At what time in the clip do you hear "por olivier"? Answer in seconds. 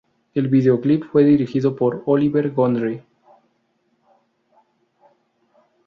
1.75-2.49